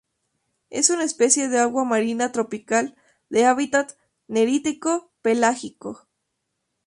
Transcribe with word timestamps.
Es 0.71 0.89
una 0.89 1.03
especie 1.03 1.47
de 1.47 1.59
agua 1.59 1.85
marina 1.85 2.31
tropical, 2.31 2.97
de 3.29 3.45
hábitat 3.45 3.91
nerítico-pelágico. 4.27 6.07